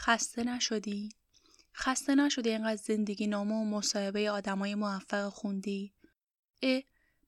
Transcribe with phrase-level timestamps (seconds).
[0.00, 1.08] خسته نشدی؟
[1.74, 5.94] خسته نشدی اینقدر زندگی نامه و مصاحبه آدمای موفق خوندی؟
[6.62, 6.82] اه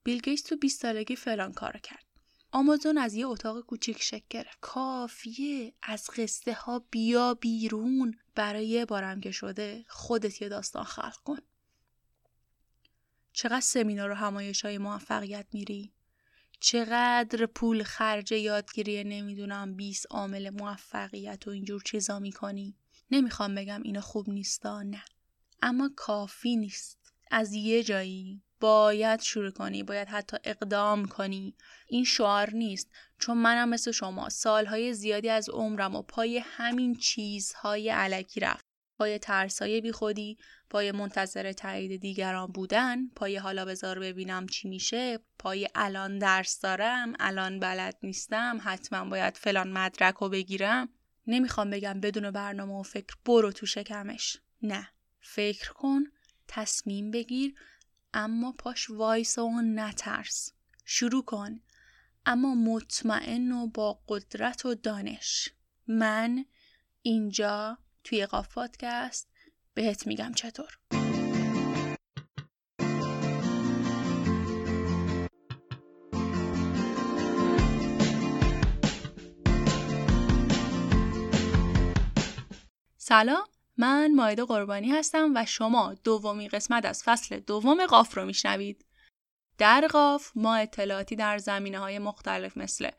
[0.05, 2.05] بیل گیتس تو 20 سالگی فلان کار کرد.
[2.53, 4.59] آمازون از یه اتاق کوچیک شکل گرفت.
[4.61, 11.17] کافیه از قصه ها بیا بیرون برای یه بارم که شده خودت یه داستان خلق
[11.17, 11.39] کن.
[13.33, 15.93] چقدر سمینار و همایش های موفقیت میری؟
[16.65, 22.77] چقدر پول خرج یادگیری نمی‌دونم 20 عامل موفقیت و اینجور چیزا می‌کنی؟
[23.11, 25.05] نمی‌خوام بگم اینا خوب نیستا نه.
[25.63, 26.99] اما کافی نیست.
[27.31, 31.57] از یه جایی باید شروع کنی باید حتی اقدام کنی.
[31.89, 32.91] این شعار نیست.
[33.19, 38.72] چون منم مثل شما سالهای زیادی از عمرم و پای همین چیزهای علکی رفت
[39.03, 40.39] پای ترسای بیخودی
[40.71, 47.13] پای منتظر تایید دیگران بودن پای حالا بذار ببینم چی میشه پای الان درس دارم
[47.21, 50.89] الان بلد نیستم حتما باید فلان مدرک رو بگیرم.
[51.27, 54.37] نمی‌خوام بگم بدون برنامه و فکر برو تو شکمش.
[54.63, 54.89] نه.
[55.21, 56.05] فکر کن
[56.49, 57.55] تصمیم بگیر
[58.15, 60.53] اما پاش وایس و نترس.
[60.85, 61.61] شروع کن.
[62.27, 65.49] اما مطمئن و با قدرت و دانش.
[65.87, 66.45] من
[67.03, 69.29] اینجا توی قاف پادکست
[69.75, 70.79] بهت میگم چطور
[82.97, 83.45] سلام
[83.77, 88.85] من مایده قربانی هستم و شما دومین قسمت از فصل دوم قاف رو میشنوید.
[89.59, 92.91] در قاف ما اطلاعاتی در زمینه های مختلف مثل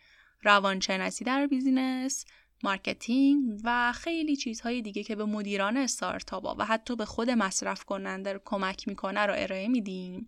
[0.43, 2.25] روانشناسی در business،
[2.63, 8.42] marketing و خیلی چیزهای دیگه که به مدیران استارتاپ و حتی به خود مصرف کننده
[8.45, 10.28] کمک می‌کنه رو ارائه میدیم.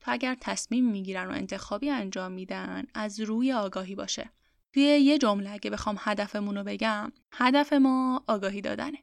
[0.00, 4.30] تا اگر تصمیم می‌گیرن و انتخابی انجام میدن از روی آگاهی باشه.
[4.74, 8.98] توی یه جمله اگه بخوام هدفمون رو بگم هدف ما آگاهی دادنه.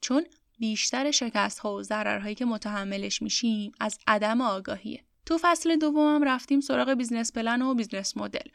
[0.00, 0.24] چون
[0.58, 5.04] بیشتر شکست ها و ضررهایی که متحملش میشیم از عدم آگاهیه.
[5.26, 8.48] تو فصل دومم رفتیم سراغ business plan و business model.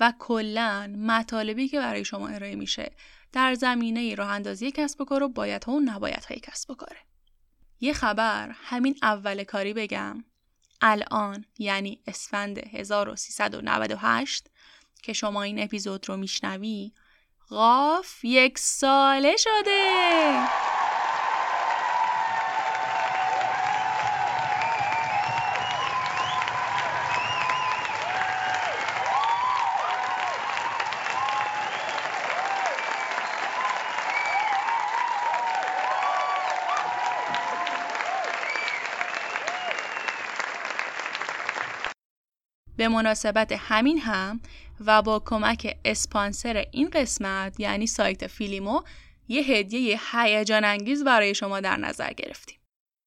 [0.00, 2.92] و کلا مطالبی که برای شما ارائه میشه
[3.32, 6.74] در زمینه راه اندازی کسب و کار و باید ها و نباید های کسب و
[6.74, 6.98] کاره.
[7.80, 10.24] یه خبر همین اول کاری بگم.
[10.80, 14.50] الان یعنی اسفند 1398
[15.02, 16.92] که شما این اپیزود رو میشنوی
[17.48, 20.79] قاف یک ساله شده!
[42.80, 44.40] به مناسبت همین هم
[44.86, 48.82] و با کمک اسپانسر این قسمت یعنی سایت فیلیمو
[49.28, 52.58] یه هدیه هیجان انگیز برای شما در نظر گرفتیم.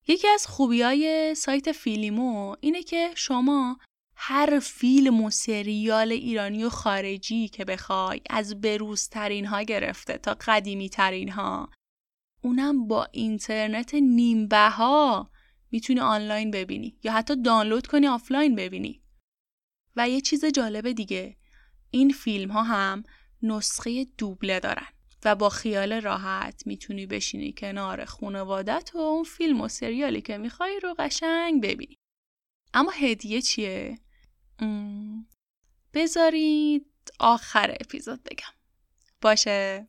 [0.08, 3.80] یکی از خوبی های سایت فیلیمو اینه که شما
[4.16, 10.90] هر فیلم و سریال ایرانی و خارجی که بخوای از بروزترین ها گرفته تا قدیمی
[10.90, 11.70] ترین ها
[12.42, 15.32] اونم با اینترنت نیمبه ها
[15.72, 19.03] می‌تونی آنلاین ببینی یا حتی دانلود کنی آفلاین ببینی
[19.96, 21.38] و یه چیز جالب دیگه.
[21.92, 23.04] این فیلم ها هم
[23.44, 24.88] نسخه دوبله دارن
[25.26, 30.80] و با خیال راحت می‌تونی بشینی کنار خونوادت و اون فیلم و سریالی که می‌خوای
[30.80, 31.98] رو قشنگ ببینی.
[32.74, 34.00] اما هدیه چیه؟
[35.94, 36.86] بذارید
[37.20, 38.54] آخر اپیزود بگم.
[39.22, 39.88] باشه.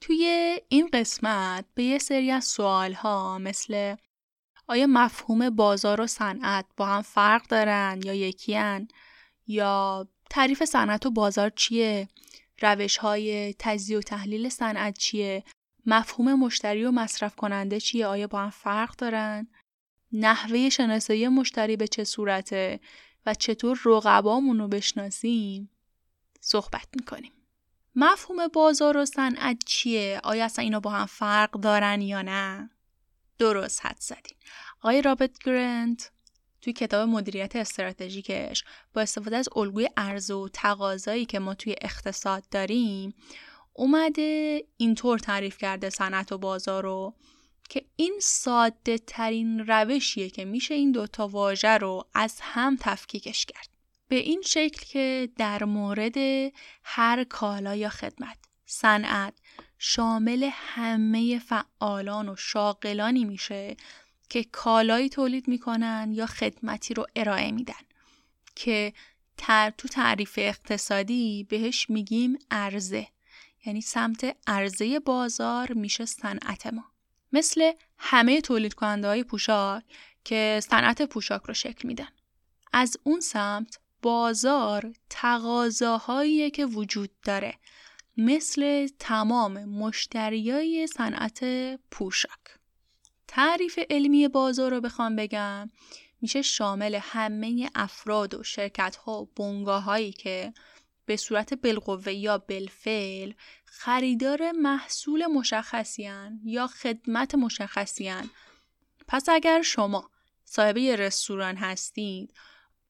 [0.00, 3.96] توی این قسمت به یه سری از سوال ها مثل
[4.68, 8.88] آیا مفهوم بازار و صنعت با هم فرق دارن یا یکیان
[9.46, 12.08] یا تعریف صنعت و بازار چیه؟
[12.60, 15.44] روش های تجزیه و تحلیل صنعت چیه؟
[15.86, 19.48] مفهوم مشتری و مصرف کننده چیه؟ آیا با هم فرق دارن؟
[20.12, 22.80] نحوه شناسایی مشتری به چه صورته؟
[23.26, 25.70] و چطور رقبامون رو بشناسیم؟
[26.40, 27.32] صحبت می‌کنیم.
[27.94, 32.70] مفهوم بازار و صنعت چیه؟ آیا اصلا اینا با هم فرق دارن یا نه؟
[33.38, 34.36] درست حد زدین
[34.80, 36.10] آقای رابرت گرنت
[36.60, 38.64] توی کتاب مدیریت استراتژیکش
[38.94, 43.14] با استفاده از الگوی ارز و تقاضایی که ما توی اقتصاد داریم
[43.72, 47.14] اومده اینطور تعریف کرده صنعت و بازار رو
[47.68, 53.68] که این ساده ترین روشیه که میشه این دوتا واژه رو از هم تفکیکش کرد.
[54.08, 56.16] به این شکل که در مورد
[56.84, 59.34] هر کالا یا خدمت صنعت
[59.78, 63.76] شامل همه فعالان و شاغلانی میشه
[64.28, 67.74] که کالایی تولید می‌کنن یا خدمتی رو ارائه میدن
[68.54, 68.92] که
[69.36, 73.08] تر تو تعریف اقتصادی بهش میگیم ارزه
[73.66, 76.84] یعنی سمت عرضه بازار میشه صنعت ما.
[77.32, 79.84] مثل همه تولید کننده های پوشاک
[80.24, 82.08] که صنعت پوشاک رو شکل میدن.
[82.72, 87.54] از اون سمت بازار تقاضاهایی که وجود داره.
[88.18, 91.44] مثل تمام مشتریای صنعت
[91.90, 92.58] پوشاک.
[93.28, 95.70] تعریف علمی بازار رو بخوام بگم.
[96.20, 100.52] میشه شامل همه افراد و شرکت ها و بنگاه هایی که
[101.06, 103.32] به صورت بالقوه یا بالفعل
[103.64, 108.30] خریدار محصول مشخصیان یا خدمت مشخصیان
[109.08, 110.10] پس اگر شما
[110.44, 112.34] صاحب رستوران هستید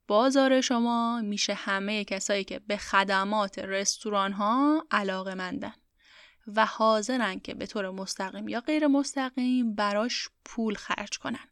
[0.09, 5.75] بازار شما میشه همه کسایی که به خدمات رستوران ها علاقه مندن
[6.47, 11.49] و حاضرن که به طور مستقیم یا غیر مستقیم براش پول خرج کنن.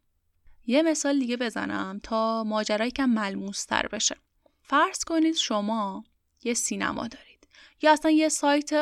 [0.67, 4.17] یه مثال دیگه بزنم تا ماجرایی ملموس تر بشه.
[4.62, 6.05] فرض کنید شما
[6.44, 7.49] یه سینما دارید
[7.82, 8.73] یا اصلا یه سایت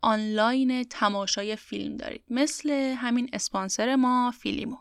[0.00, 4.76] آنلاین تماشای فیلم دارید مثل همین اسپانسر ما فیلیمو.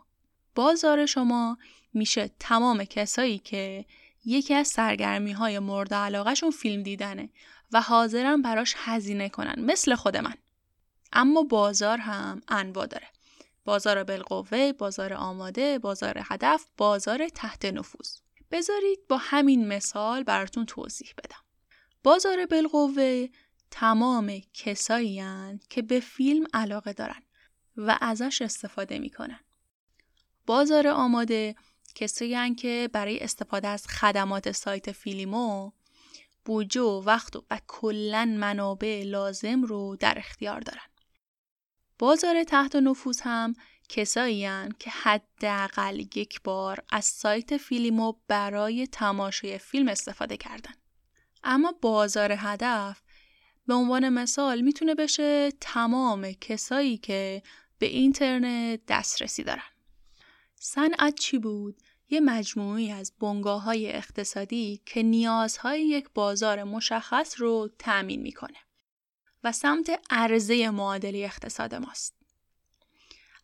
[0.56, 1.57] بازار شما
[1.94, 3.86] میشه تمام کسایی که
[4.25, 7.29] یکی از سرگرمی های مورد علاقهشون فیلم دیدنه
[7.71, 10.35] و حاضرن براش هزینه کنن مثل خود من.
[11.13, 13.07] اما بازار هم انواع داره.
[13.65, 18.18] بازار بالقوه، بازار آماده، بازار هدف، بازار تحت نفوذ.
[18.51, 21.44] بذارید با همین مثال براتون توضیح بدم.
[22.03, 23.27] بازار بالقوه
[23.71, 25.24] تمام کسایی
[25.69, 27.21] که به فیلم علاقه دارن
[27.77, 29.39] و ازش استفاده می‌کنن.
[30.45, 31.56] بازار آماده
[31.93, 35.71] کسایی که برای استفاده از خدمات سایت فیلیمو
[36.45, 40.81] بودجه و وقت و, کلا منابع لازم رو در اختیار دارن.
[41.99, 43.55] بازار تحت نفوذ هم
[43.89, 44.47] کسایی
[44.79, 50.73] که حداقل یک بار از سایت فیلیمو برای تماشای فیلم استفاده کردن.
[51.43, 53.01] اما بازار هدف
[53.67, 57.43] به عنوان مثال می‌تونه بشه تمام کسایی که
[57.77, 59.63] به اینترنت دسترسی دارن.
[60.63, 67.69] صنعت چی بود؟ یه مجموعی از بنگاه های اقتصادی که نیازهای یک بازار مشخص رو
[67.79, 68.57] تأمین می‌کنه
[69.43, 72.15] و سمت عرضه معادله اقتصاد ماست.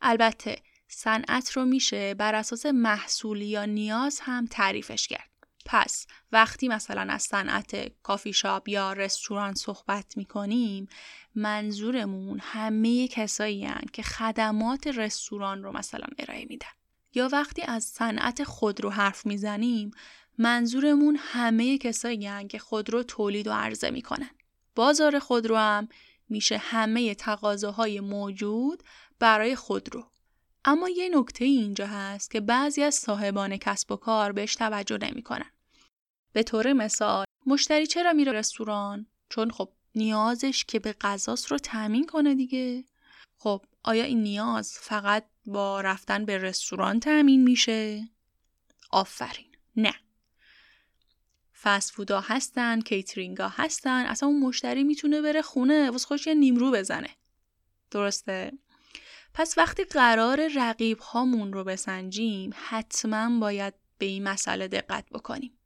[0.01, 5.29] البته صنعت رو میشه بر اساس محصول یا نیاز هم تعریفش کرد.
[5.65, 10.87] پس وقتی مثلا از صنعت کافی شاپ یا رستوران صحبت می‌کنیم
[11.35, 16.67] منظورمون همه کسایی که خدمات رستوران رو مثلا ارائه میدن.
[17.13, 19.91] یا وقتی از صنعت خودرو حرف می‌زنیم
[20.37, 24.29] منظورمون همه کسایی که خودرو تولید و عرضه می‌کنن.
[24.75, 25.87] بازار خودرو هم
[26.29, 28.83] میشه همه تقاضاهای موجود
[29.19, 30.11] برای خودرو.
[30.65, 35.51] اما یه نکته اینجا هست که بعضی از صاحبان کسب و کار بهش توجه نمی‌کنن.
[36.33, 42.05] به طور مثال مشتری چرا میره رستوران؟ چون خب نیازش که به غذاست رو تامین
[42.05, 42.85] کنه دیگه.
[43.37, 48.09] خب آیا این نیاز فقط با رفتن به رستوران تأمین میشه؟
[48.91, 49.55] آفرین.
[49.75, 49.93] نه.
[51.61, 56.71] فست فودا هستن کیترینگا هستن اصلا اون مشتری می‌تونه بره خونه واسه خوش یه نیمرو
[56.71, 57.09] بزنه.
[57.91, 58.51] درسته؟
[59.33, 65.57] پس وقتی قرار رقیب هامون رو بسنجیم حتما باید به این مسئله دقت بکنیم.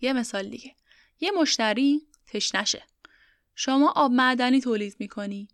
[0.00, 0.74] یه مثال دیگه.
[1.20, 2.82] یه مشتری تشنشه.
[3.54, 5.48] شما آب معدنی تولید می‌کنی.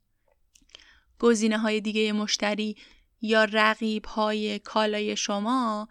[1.22, 2.76] گزینه های دیگه مشتری
[3.20, 5.88] یا رقیب های کالای شما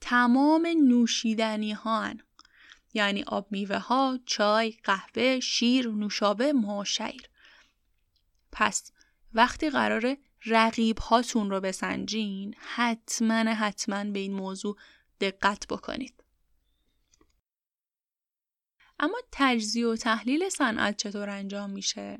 [0.00, 2.14] تمام نوشیدنی ها
[2.94, 7.30] یعنی آب میوه ها، چای، قهوه، شیر، نوشابه، ماشیر.
[8.52, 8.92] پس
[9.32, 14.76] وقتی قرار رقیب هاتون رو بسنجین حتما حتما به این موضوع
[15.20, 16.24] دقت بکنید.
[18.98, 22.18] اما تجزیه و تحلیل صنعت چطور انجام میشه؟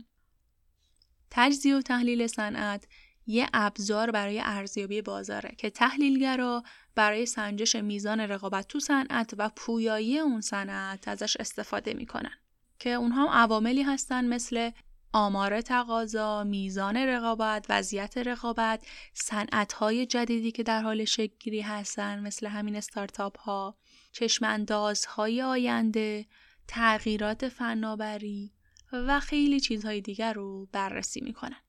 [1.30, 2.86] تجزیه و تحلیل صنعت
[3.26, 6.62] یه ابزار برای ارزیابی بازاره که تحلیلگرا
[6.94, 12.32] برای سنجش میزان رقابت تو صنعت و پویایی اون صنعت ازش استفاده می‌کنن.
[12.78, 14.70] که اونها عواملی هستن مثل
[15.12, 22.76] آمار تقاضا، میزان رقابت، وضعیت رقابت، صنعت‌های جدیدی که در حال شکلگیری هستن مثل همین
[22.76, 23.76] استارتاپ ها،
[24.12, 24.66] چشم
[25.08, 26.26] های آینده،
[26.68, 28.52] تغییرات فناوری،
[28.92, 31.60] و خیلی چیزهای دیگر رو بررسی می‌کنن.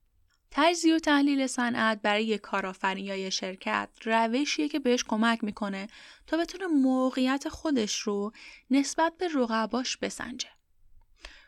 [0.52, 5.88] تجزیه و تحلیل صنعت برای کارآفرین یا شرکت روشیه که بهش کمک می‌کنه
[6.28, 8.32] تا بتونه موقعیت خودش رو
[8.70, 10.50] نسبت به رقباش بسنجه.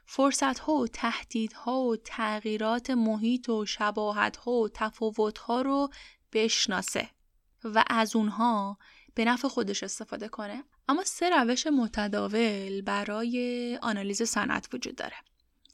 [0.06, 5.90] فرصت ها و تهدید ها و تغییرات محیط و شباهت ها و تفاوت ها رو
[6.34, 7.10] بشناسه
[7.64, 8.78] و از اونها
[9.16, 10.64] به نفع خودش استفاده کنه.
[10.88, 15.16] اما سه روش متداول برای آنالیز صنعت وجود داره.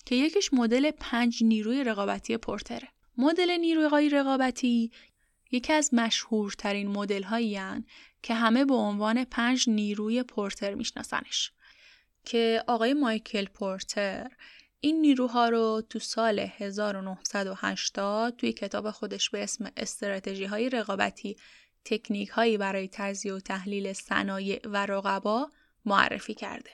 [0.09, 2.87] که یکیش مدل پنج نیروی رقابتی پورتره.
[3.17, 4.91] مدل نیروی رقابتی
[5.51, 7.59] یکی از مشهورترین مدل هایی
[8.23, 11.51] که همه به عنوان پنج نیروی پورتر میشناسنش
[12.25, 14.31] که آقای مایکل پورتر
[14.81, 21.37] این نیروها رو تو سال 1980 توی کتاب خودش به اسم استراتژی های رقابتی
[21.85, 25.51] تکنیک هایی برای تجزیه و تحلیل صنایع و رقبا
[25.85, 26.69] معرفی کرده.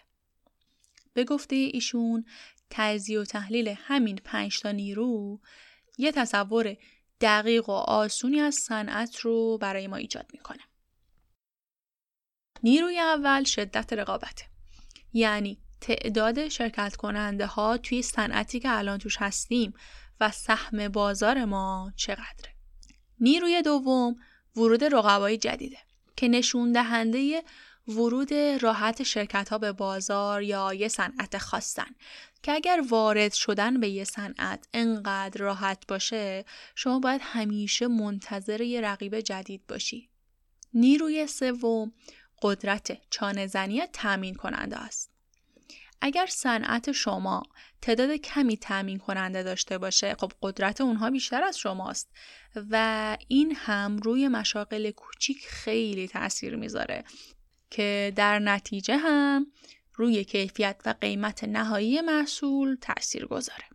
[1.16, 2.26] به گفته ایشون
[2.70, 5.40] تجزیه و تحلیل همین پنج تا نیرو
[5.98, 6.78] یه تصور
[7.22, 10.62] دقیق و آسونی از صنعت رو برای ما ایجاد می‌کنه.
[12.64, 14.46] نیروی اول شدت رقابته.
[15.14, 19.74] یعنی تعداد شرکت کننده ها توی صنعتی که الان توش هستیم
[20.20, 22.56] و سهم بازار ما چقدره.
[23.20, 24.16] نیروی دوم
[24.56, 25.78] ورود رقبای جدیده
[26.16, 27.44] که نشون دهنده
[27.88, 31.96] ورود راحت شرکت ها به بازار یا یه صنعت خواستن
[32.46, 38.82] که اگر وارد شدن به یه صنعت انقدر راحت باشه شما باید همیشه منتظر یه
[38.82, 40.10] رقیب جدید باشی.
[40.74, 41.94] نیروی سوم
[42.42, 45.12] قدرت چانه زنی تامین کننده است.
[46.02, 47.44] اگر صنعت شما
[47.82, 52.12] تعداد کمی تامین کننده داشته باشه خب قدرت اونها بیشتر از شماست
[52.72, 57.04] و این هم روی مشاقل کوچیک خیلی تاثیر می‌ذاره
[57.70, 59.48] که در نتیجه هم
[59.96, 63.66] روی کیفیت و قیمت نهایی محصول تأثیر گذاره.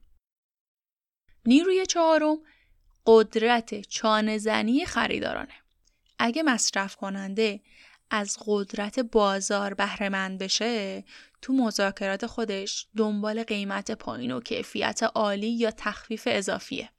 [1.47, 2.39] نیروی چهارم
[3.07, 5.55] قدرت چانهزنی خریدارانه.
[6.19, 7.61] اگه مصرف کننده
[8.11, 11.05] از قدرت بازار بهره بشه
[11.43, 16.91] تو مذاکرات خودش دنبال قیمت پایین و کیفیت عالی یا تخفیف اضافیه.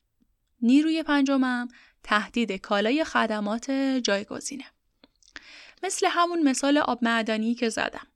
[0.61, 1.67] نیروی پنجمم
[2.03, 3.71] تهدید کالای خدمات
[4.03, 4.65] جایگزینه.
[5.83, 8.07] مثل همون مثال آب معدنی که زدم.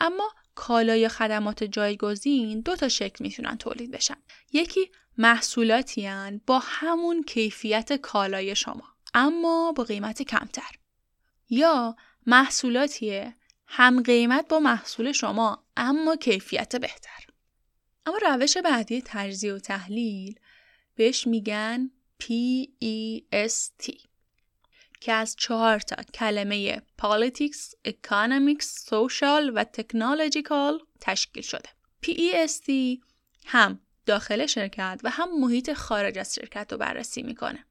[0.00, 4.16] اما کالای خدمات جایگزین دو تا شکل می‌تونن تولید بشن.
[4.52, 6.10] یکی محصولاتی
[6.46, 8.84] با همون کیفیت کالای شما
[9.14, 10.70] اما با قیمت کمتر.
[11.50, 11.96] یا
[12.26, 17.26] محصولاتیه هم قیمت با محصول شما اما کیفیت بهتر.
[18.06, 20.40] اما روش بعدی تجزیه و تحلیل
[20.94, 21.90] بهش میگن
[22.22, 23.90] PEST
[25.02, 31.68] که از چهار تا کلمه Politics, Economics, Social و Technological تشکیل شده.
[32.06, 32.70] PEST
[33.46, 37.64] هم داخل شرکت و هم محیط خارج از شرکت رو بررسی می‌کنه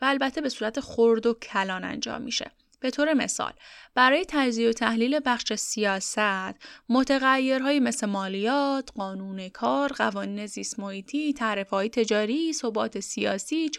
[0.00, 2.50] و البته به صورت خرد و کلان انجام میشه.
[2.80, 3.52] به طور مثال
[3.94, 6.54] برای تجزیه و تحلیل بخش سیاست
[6.88, 11.34] متغیرهایی مثل مالیات، قانون کار، قوانین زیست محیطی،
[11.70, 13.70] های تجاری، ثبات سیاسی،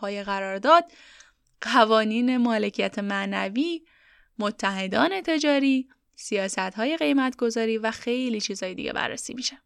[0.00, 0.84] های قرارداد،
[1.60, 3.82] قوانین مالکیت معنوی،
[4.38, 9.58] متحدان تجاری، سیاست های قیمت گذاری و خیلی چیزهای دیگه بررسی میشه.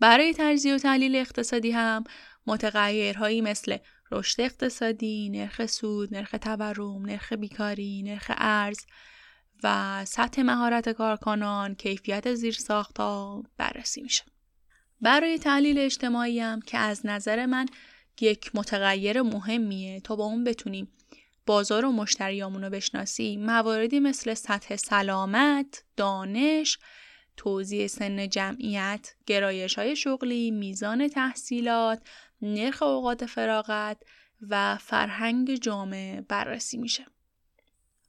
[0.00, 2.04] برای تجزیه و تحلیل اقتصادی هم
[2.46, 3.76] متغیرهایی مثل
[4.12, 8.78] رشد اقتصادی، نرخ سود، نرخ تورم، نرخ بیکاری، نرخ ارز
[9.62, 14.24] و سطح مهارت کارکنان، کیفیت زیرساختها بررسی میشه.
[15.00, 17.66] برای تحلیل اجتماعی هم که از نظر من
[18.20, 20.88] یک متغیر مهمیه تا با اون بتونیم
[21.48, 26.78] بازار و مشتریامون رو بشناسیم مواردی مثل سطح سلامت، دانش،
[27.36, 32.02] توزیع سن جمعیت، گرایش های شغلی، میزان تحصیلات،
[32.42, 34.02] نرخ اوقات فراغت
[34.48, 37.06] و فرهنگ جامعه بررسی میشه.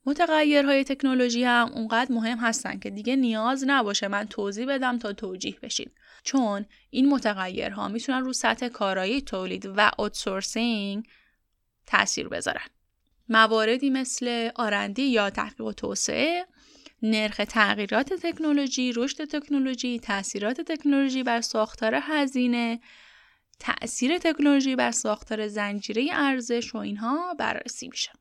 [0.05, 5.59] متغیرهای تکنولوژی هم اونقدر مهم هستن که دیگه نیاز نباشه من توضیح بدم تا توجیه
[5.63, 5.89] بشین
[6.23, 11.07] چون این متغیرها می‌تونن رو سطح کارایی تولید و اوتسورسینگ
[11.85, 12.67] تاثیر بذارن
[13.29, 16.45] مواردی مثل آرندی یا تحقیق و توسعه
[17.01, 22.79] نرخ تغییرات تکنولوژی، رشد تکنولوژی، تاثیرات تکنولوژی بر ساختار هزینه،
[23.59, 28.11] تأثیر تکنولوژی بر ساختار زنجیره ارزش و اینها بررسی میشه.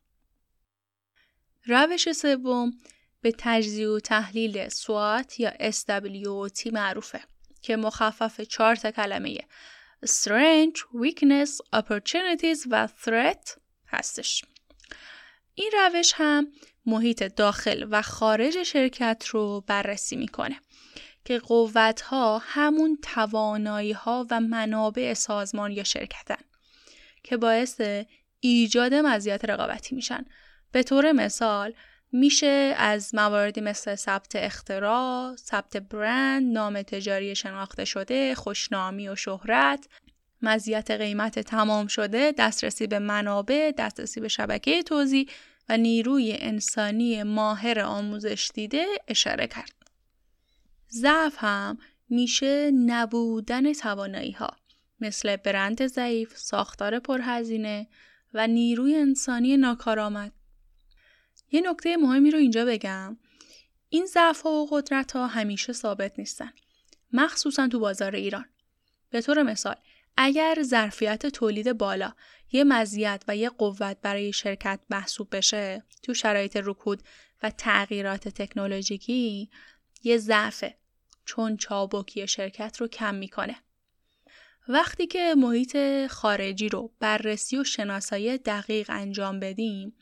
[1.67, 2.73] روش سوم
[3.21, 7.21] به تجزیه و تحلیل سوات یا SWOT معروفه
[7.63, 9.39] که مخفف چهار تا کلمه
[10.07, 14.45] Strength, Weakness, Opportunities و Threat هستش.
[15.59, 16.47] این روش هم
[16.87, 20.61] محیط داخل و خارج شرکت رو بررسی می‌کنه
[21.25, 26.45] که قوت ها همون توانایی ها و منابع سازمان یا شرکتن
[27.23, 27.81] که باعث
[28.41, 30.25] ایجاد مزیت رقابتی میشن.
[30.73, 31.75] به طور مثال
[32.13, 39.89] میشه از مواردی مثل ثبت اختراع، ثبت برند، نام تجاری شناخته شده، خوشنامی و شهرت،
[40.43, 45.29] مزیت قیمت تمام شده، دسترسی به منابع، دسترسی به شبکه توزیع
[45.69, 49.73] و نیروی انسانی ماهر آموزش دیده اشاره کرد.
[50.93, 51.79] ضعف هم
[52.09, 54.51] میشه نبودن توانایی ها
[55.01, 57.89] مثل برند ضعیف، ساختار پرهزینه
[58.35, 60.33] و نیروی انسانی ناکارآمد.
[61.53, 63.19] یه نکته مهمی رو اینجا بگم.
[63.89, 66.53] این ضعف و قدرت ها همیشه ثابت نیستن.
[67.13, 68.45] مخصوصا تو بازار ایران.
[69.11, 69.77] به طور مثال
[70.21, 72.13] اگر ظرفیت تولید بالا
[72.53, 77.03] یه مزیت و یه قوت برای شرکت محسوب بشه تو شرایط رکود
[77.43, 79.51] و تغییرات تکنولوژیکی
[80.03, 80.77] یه ضعفه
[81.25, 83.57] چون چابکی شرکت رو کم می‌کنه.
[84.69, 89.97] وقتی که محیط خارجی رو بررسی و شناسایی دقیق انجام بدیم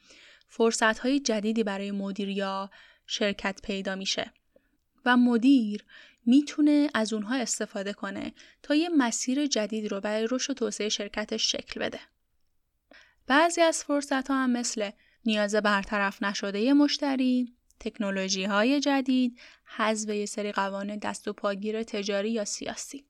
[0.48, 2.70] فرصت های جدیدی برای مدیر یا
[3.06, 4.32] شرکت پیدا میشه
[5.06, 5.84] و مدیر
[6.26, 11.52] می‌تونه از اونها استفاده کنه تا یه مسیر جدید رو برای رشد و توسعه شرکتش
[11.52, 12.00] شکل بده.
[13.26, 14.90] بعضی از فرصت ها هم مثل
[15.24, 22.30] نیاز برطرف نشده مشتری، تکنولوژی های جدید، حذف یه سری قوانین دست و پاگیر تجاری
[22.30, 23.06] یا سیاسی.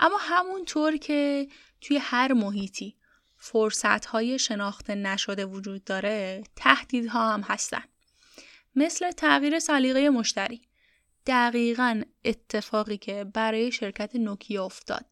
[0.00, 1.48] اما همونطور که
[1.80, 2.96] توی هر محیطی
[3.38, 7.82] فرصت های شناخته نشده وجود داره، تهدیدها هم هستن.
[8.76, 10.60] مثل تغییر سلیقه مشتری.
[11.26, 15.06] دقیقا اتفاقی که برای شرکت نوکیا افتاد.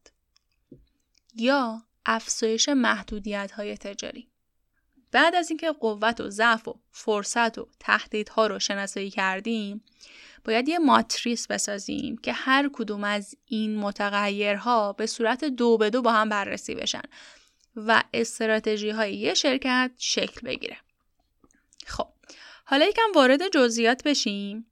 [1.35, 4.27] یا افزایش محدودیت های تجاری.
[5.11, 9.83] بعد از اینکه قوت و ضعف و فرصت و تهدیدها رو شناسایی کردیم
[10.43, 16.01] باید یه ماتریس بسازیم که هر کدوم از این متغیرها به صورت دو به دو
[16.01, 17.01] با هم بررسی بشن
[17.75, 20.77] و استراتژی های یه شرکت شکل بگیره.
[21.85, 22.07] خب
[22.65, 24.70] حالا یکم وارد جزئیات بشیم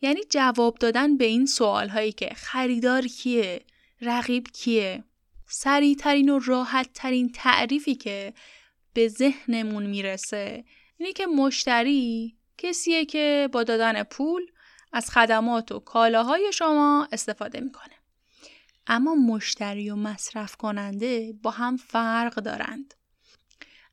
[0.00, 3.60] یعنی جواب دادن به این سوال هایی که خریدار کیه
[4.00, 5.04] رقیب کیه
[5.46, 8.34] سریعترین و راحت ترین تعریفی که
[8.94, 10.64] به ذهنمون می‌رسه
[10.96, 14.42] اینه که مشتری کسیه که با دادن پول
[14.92, 17.94] از خدمات و کالاهای شما استفاده می‌کنه.
[18.86, 22.94] اما مشتری و مصرف کننده با هم فرق دارند.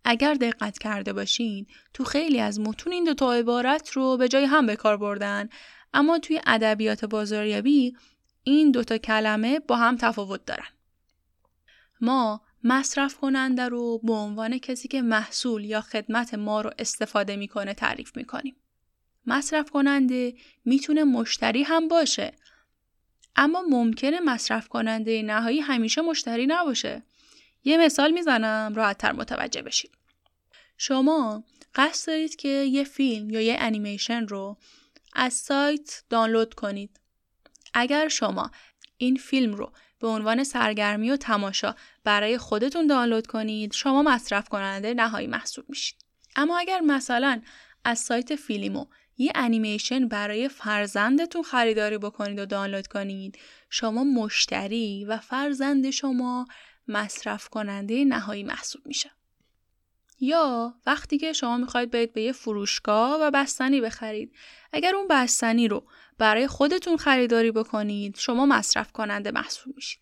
[0.03, 4.45] اگر دقت کرده باشین تو خیلی از متون این دو تا عبارت رو به جای
[4.45, 5.49] هم به کار بردن
[5.93, 7.97] اما توی ادبیات بازاریابی
[8.43, 10.67] این دوتا کلمه با هم تفاوت دارن.
[12.01, 17.73] ما مصرف کننده رو به عنوان کسی که محصول یا خدمت ما رو استفاده می‌کنه
[17.73, 18.55] تعریف می‌کنیم.
[19.25, 20.33] مصرف کننده
[20.65, 22.33] می‌تونه مشتری هم باشه
[23.35, 27.03] اما ممکنه مصرف کننده نهایی همیشه مشتری نباشه.
[27.63, 29.91] یه مثال می‌زنم راحت تر متوجه بشید.
[30.77, 31.43] شما
[31.75, 34.57] قصد دارید که یه فیلم یا یه انیمیشن رو
[35.17, 36.99] از سایت دانلود کنید.
[37.73, 38.51] اگر شما
[38.97, 44.93] این فیلم رو به عنوان سرگرمی و تماشا برای خودتون دانلود کنید شما مصرف کننده
[44.93, 45.97] نهایی محسوب میشید
[46.35, 47.41] اما اگر مثلا
[47.83, 48.85] از سایت فیلیمو
[49.17, 53.37] یه انیمیشن برای فرزندتون خریداری بکنید و دانلود کنید
[53.69, 56.45] شما مشتری و فرزند شما
[56.87, 59.11] مصرف کننده نهایی محسوب میشه
[60.19, 64.35] یا وقتی که شما می‌خواید برید به یه فروشگاه و بستنی بخرید.
[64.73, 65.83] اگر اون بستنی رو
[66.17, 69.99] برای خودتون خریداری بکنید شما مصرف کننده محسوب میشید.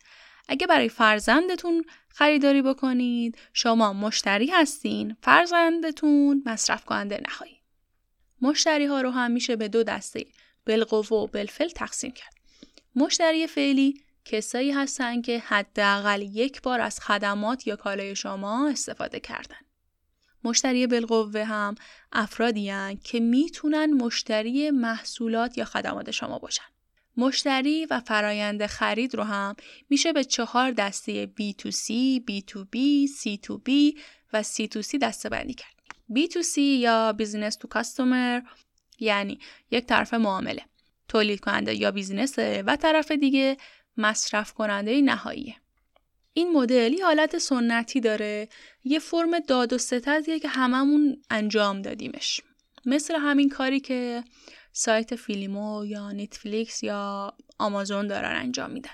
[0.47, 7.61] اگه برای فرزندتون خریداری بکنید شما مشتری هستین فرزندتون مصرف کننده نهایی
[8.41, 10.25] مشتری ها رو هم میشه به دو دسته
[10.67, 12.33] بالقوه و بالفعل تقسیم کرد.
[12.95, 19.64] مشتری فعلی کسایی هستن که حداقل یک بار از خدمات یا کالای شما استفاده کردن.
[20.45, 21.75] مشتری بالقوه هم
[22.11, 22.71] افرادی
[23.03, 26.63] که می‌تونن مشتری محصولات یا خدمات شما باشن.
[27.17, 29.55] مشتری و فرایند خرید رو هم
[29.89, 31.93] میشه به چهار دسته B2C,
[32.29, 32.77] B2B,
[33.21, 33.99] C2B
[34.33, 35.75] و C2C دسته بندی کرد.
[36.13, 38.47] B2C یا Business to Customer
[38.99, 39.39] یعنی
[39.71, 40.61] یک طرف معامله.
[41.07, 43.57] تولید کننده یا business ه و طرف دیگه
[43.97, 45.55] مصرف کننده نهاییه.
[46.37, 48.49] این مدل یه حالت سنتی داره.
[48.83, 52.41] یه فرم داد و ستدیه که هممون انجام دادیمش.
[52.85, 54.23] مثل همین کاری که
[54.71, 58.91] سایت فیلیمو یا نتفلیکس یا آمازون دارن انجام میدن.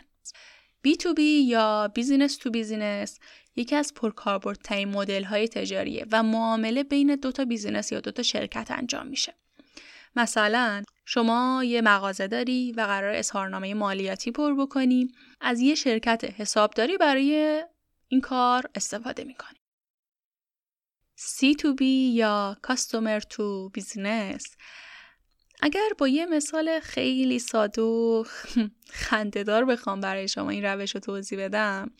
[0.87, 3.19] B2B یا business to business
[3.55, 8.23] یکی از پرکاربردترین مدل های تجاریه و معامله بین دو تا business یا دو تا
[8.23, 9.33] شرکت انجام میشه.
[10.15, 15.07] مثلا شما یه مغازه داری و قرار اظهارنامه مالیاتی پر بکنی
[15.41, 17.63] از یه شرکت حسابداری برای
[18.07, 19.57] این کار استفاده می‌کنی.
[21.17, 21.81] C2B
[22.13, 24.43] یا Customer to Business
[25.61, 28.23] اگر با یه مثال خیلی ساده و
[28.91, 31.91] خندهدار بخوام برای شما این روش رو توضیح بدم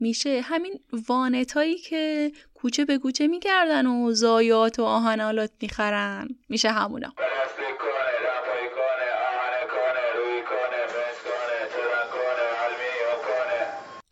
[0.00, 6.28] میشه همین وانت هایی که کوچه به کوچه میگردن و زایات و آهنالات می‌خرن.
[6.48, 7.12] میشه همونا.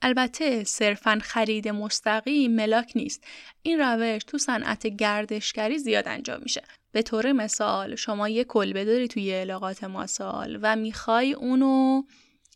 [0.03, 3.25] البته صرفا خرید مستقیم ملاک نیست.
[3.63, 6.63] این روش تو صنعت گردشگری زیاد انجام میشه.
[6.93, 12.03] به طور مثال شما یه کلبه داری توی علاقات ماسال و می‌خوای اونو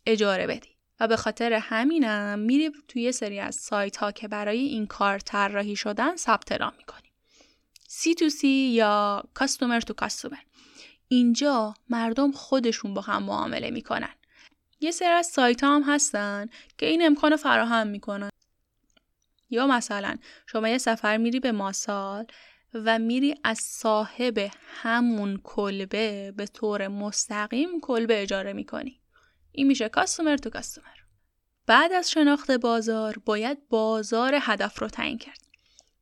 [0.05, 0.69] اجاره بدی
[0.99, 5.75] و به خاطر همینم میری توی سری از سایت ها که برای این کار طراحی
[5.75, 7.09] شدن ثبت نام می‌کنی.
[7.87, 10.37] سی تو سی یا کاستومر تو کاستومر
[11.07, 14.13] اینجا مردم خودشون با هم معامله می‌کنن.
[14.79, 18.29] یه سری از سایت ها هم هستن که این امکان فراهم می‌کنن.
[19.49, 20.17] یا مثلا
[20.47, 22.25] شما یه سفر میری به ماسال
[22.85, 29.01] و میری از صاحب همون کلبه به طور مستقیم کلبه اجاره می‌کنی.
[29.51, 30.95] این میشه کاستومر تو کاستومر.
[31.67, 35.41] بعد از شناخت بازار باید بازار هدف رو تعیین کرد.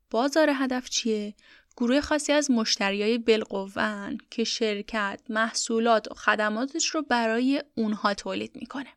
[0.09, 1.35] بازار هدف چیه؟
[1.77, 8.89] گروه خاصی از مشتریای بالقوهن که شرکت محصولات و خدماتش رو برای اونها تولید می‌کنه.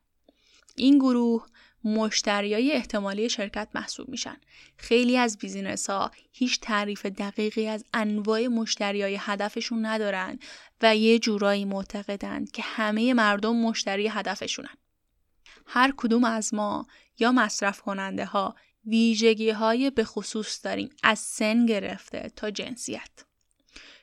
[0.75, 1.45] این گروه
[1.87, 4.37] مشتریای احتمالی شرکت محسوب میشن.
[4.77, 10.39] خیلی از بیزینس ها هیچ تعریف دقیقی از انواع مشتریای هدفشون ندارن
[10.81, 14.77] و یه جورایی معتقدند که همه مردم مشتری هدفشونن.
[15.65, 16.87] هر کدوم از ما
[17.19, 20.89] یا مصرف کننده ها ویژگی های به خصوص داریم.
[21.03, 23.09] از سن گرفته تا جنسیت.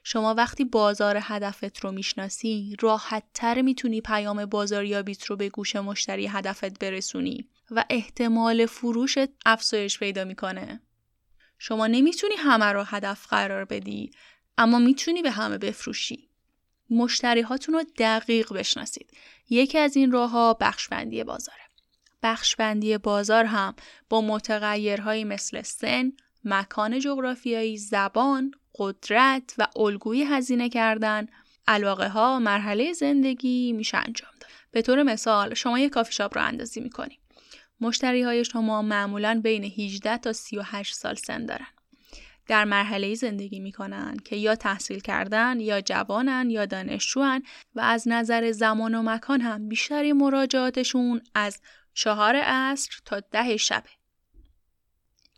[0.06, 6.26] شما وقتی بازار هدفت رو می‌شناسی راحت تر می‌تونی پیام بازاریابیت رو به گوش مشتری
[6.26, 7.48] هدفت برسونی.
[7.76, 10.82] و احتمال فروشت افزایش پیدا می‌کنه.
[11.58, 14.10] شما نمی‌تونی همه رو هدف قرار بدی
[14.58, 16.28] اما می‌تونی به همه بفروشی.
[16.90, 19.10] مشتری هاتون رو دقیق بشناسید.
[19.50, 21.58] یکی از این راه ها بخشبندی بازاره.
[22.22, 23.74] بخشبندی بازار هم
[24.08, 26.12] با متغیرهایی مثل سن،
[26.44, 31.26] مکان جغرافیایی، زبان، قدرت و الگوی هزینه کردن،
[31.68, 34.50] علاقه ها، مرحله زندگی میشه انجام داد.
[34.70, 37.18] به طور مثال شما یک کافی شاپ رو اندازی می‌کنی.
[37.80, 41.66] مشتری های شما معمولا بین 18 تا 38 سال سن دارن.
[42.46, 47.42] در مرحله زندگی می‌کنن که یا تحصیل کردن یا جوانن یا دانشجوان
[47.74, 51.60] و از نظر زمان و مکان هم بیشتری مراجعاتشون از
[51.94, 53.90] چهار عصر تا ده شبه.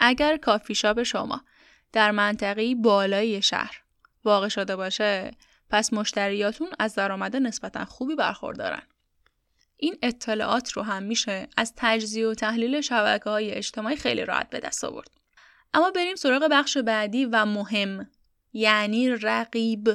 [0.00, 1.44] اگر کافی شاپ شما
[1.92, 3.82] در منطقی بالای شهر
[4.24, 5.30] واقع شده باشه
[5.70, 8.82] پس مشتریاتون از درآمد نسبتا خوبی برخوردارن.
[9.76, 14.60] این اطلاعات رو هم میشه از تجزیه و تحلیل شبکه های اجتماعی خیلی راحت به
[14.60, 15.10] دست آورد.
[15.74, 18.10] اما بریم سراغ بخش بعدی و مهم
[18.52, 19.88] یعنی رقیب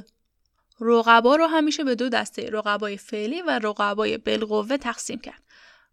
[0.79, 5.43] رقبا رو همیشه به دو دسته رقبای فعلی و رقبای بالقوه تقسیم کرد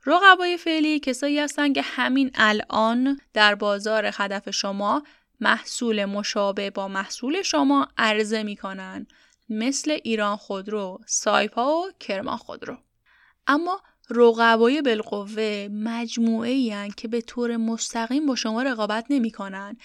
[0.06, 5.02] رقبای فعلی کسایی هستن که همین الان در بازار هدف شما
[5.40, 9.06] محصول مشابه با محصول شما عرضه می‌کنن
[9.48, 12.76] مثل ایران خودرو، سایپا و کرمان خودرو.
[13.48, 19.76] اما رقبای بالقوه مجموعه ای که به طور مستقیم با شما رقابت نمی‌کنن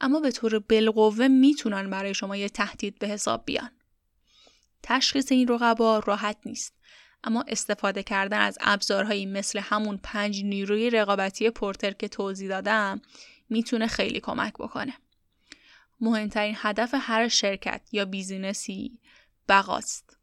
[0.00, 3.70] اما به طور بالقوه می‌تونن برای شما یه تهدید به حساب بیان.
[4.82, 6.74] تشخیص این رقبا راحت نیست.
[7.24, 13.00] اما استفاده کردن از ابزارهایی مثل همون پنج نیروی رقابتی پورتر که توضیح دادم
[13.48, 14.94] می‌تونه خیلی کمک بکنه.
[16.00, 19.00] مهمترین هدف هر شرکت یا بیزینسی
[19.48, 20.15] بقاست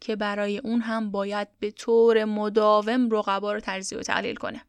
[0.00, 4.64] که برای اون هم باید به طور مداوم رقبا رو تجزیه و تحلیل کنه.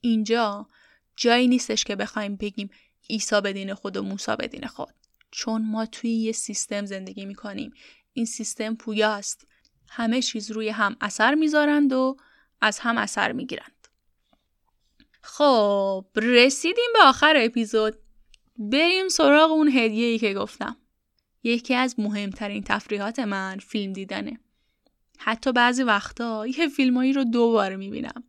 [0.00, 0.68] اینجا
[1.16, 2.70] جایی نیستش که بخوایم بگیم
[3.10, 4.94] عیسی بدین خود و موسی بدین خود.
[5.30, 7.72] چون ما توی یه سیستم زندگی می‌کنیم.
[8.12, 9.46] این سیستم پویاست
[9.88, 12.16] همه چیز روی هم اثر می‌ذارند و
[12.60, 13.88] از هم اثر می‌گیرند.
[15.22, 17.94] خب رسیدیم به آخر اپیزود.
[18.58, 20.76] بریم سراغ اون هدیه ای که گفتم.
[21.46, 24.38] یکی از مهمترین تفریحات من فیلم دیدنه.
[25.18, 28.24] حتی بعضی وقتا یه فیلمایی رو دوباره می‌بینم.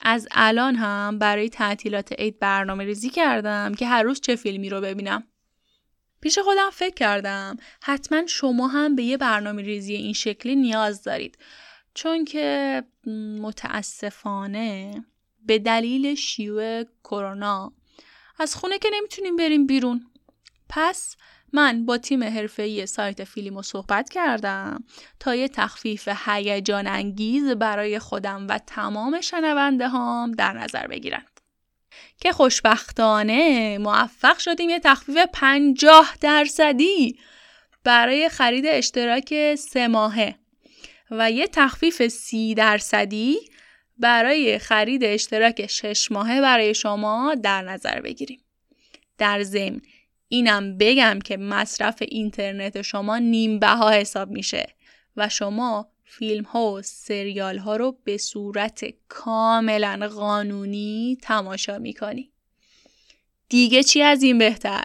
[0.00, 4.80] از الان هم برای تعطیلات عید برنامه ریزی کردم که هر روز چه فیلمی رو
[4.80, 5.24] ببینم.
[6.20, 11.38] پیش خودم فکر کردم حتما شما هم به یه برنامه ریزی این شکلی نیاز دارید
[11.94, 12.82] چون که
[13.40, 15.04] متاسفانه
[15.46, 17.72] به دلیل شیوع کرونا
[18.38, 20.06] از خونه که نمی‌تونیم بریم بیرون
[20.68, 21.16] پس
[21.52, 24.84] من با تیم حرفه‌ای سایت فیلمو صحبت کردم
[25.20, 31.40] تا یه تخفیف هیجان انگیز برای خودم و تمام شنونده هام در نظر بگیرند.
[32.20, 37.18] که خوشبختانه موفق شدیم یه تخفیف 50 درصدی
[37.84, 40.34] برای خرید اشتراک سه ماهه
[41.10, 43.38] و یه تخفیف سی درصدی
[43.98, 48.40] برای خرید اشتراک شش ماهه برای شما در نظر بگیریم.
[49.18, 49.80] در ضمن
[50.28, 54.66] اینم بگم که مصرف اینترنت شما نیم بها حساب میشه
[55.16, 62.32] و شما فیلم ها و سریال ها رو به صورت کاملا قانونی تماشا می‌کنی.
[63.48, 64.84] دیگه چی از این بهتر؟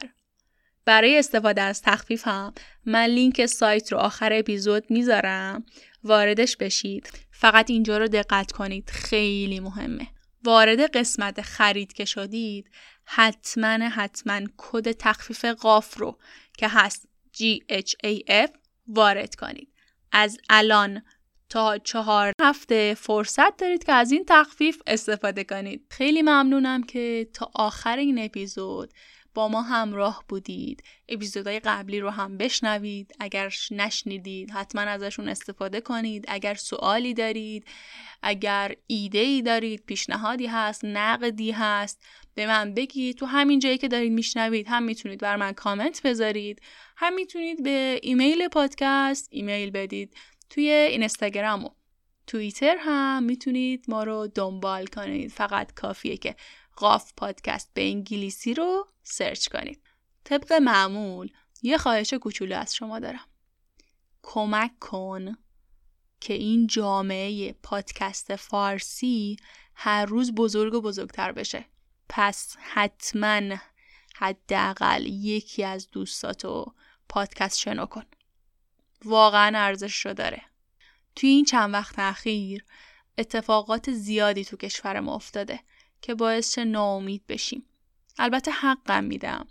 [0.86, 2.54] برای استفاده از تخفیف هم
[2.86, 5.66] من لینک سایت رو آخر اپیزود می‌ذارم
[6.04, 10.08] واردش بشید فقط اینجا رو دقت کنید خیلی مهمه
[10.44, 12.70] وارد قسمت خرید که شدید
[13.06, 16.20] حتما حتما کد تخفیف قاف رو
[16.58, 18.50] که هست GHAF
[18.88, 19.74] وارد کنید.
[20.12, 21.02] از الان
[21.50, 25.86] تا چهار هفته فرصت دارید که از این تخفیف استفاده کنید.
[25.90, 28.94] خیلی ممنونم که تا آخر این اپیزود
[29.34, 30.84] با ما همراه بودید.
[31.10, 33.16] اپیزودهای قبلی رو هم بشنوید.
[33.20, 36.26] اگر نشنیدید حتما ازشون استفاده کنید.
[36.28, 37.66] اگر سوالی دارید
[38.22, 42.04] اگر ایده ای دارید پیشنهادی هست نقدی هست
[42.36, 43.18] به من بگید.
[43.18, 46.62] تو همین جایی که دارید میشنوید هم می‌تونید بر من کامنت بذارید.
[46.98, 50.16] هم می‌تونید به ایمیل پادکست ایمیل بدید.
[50.50, 51.70] توی اینستاگرام و
[52.28, 55.32] توییتر هم می‌تونید ما رو دنبال کنید.
[55.32, 56.36] فقط کافیه که
[56.76, 59.82] قاف پادکست به انگلیسی رو سرچ کنید.
[60.24, 61.32] طبق معمول
[61.62, 63.26] یه خواهش کوچولو از شما دارم.
[64.24, 65.38] کمک کن
[66.20, 69.38] که این جامعه پادکست فارسی
[69.76, 71.66] هر روز بزرگ و بزرگتر بشه.
[72.10, 73.58] پس حتما
[74.16, 76.74] حداقل یکی از دوستاتو
[77.10, 78.04] پادکست شنو کن.
[79.06, 80.42] واقعا ارزش رو داره.
[81.16, 82.66] توی این چند وقت اخیر
[83.18, 85.60] اتفاقات زیادی تو کشور ما افتاده.
[86.04, 87.64] که باعث ناامید بشیم.
[88.18, 89.48] البته حقم میدم.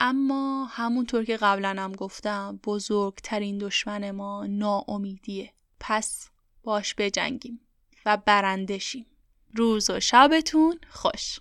[0.00, 5.52] اما همونطور که قبلا هم گفتم بزرگترین دشمن ما ناامیدیه.
[5.80, 6.28] پس
[6.62, 7.60] باش بجنگیم
[8.06, 9.06] و برندشیم.
[9.54, 11.38] روز و شبتون خوش.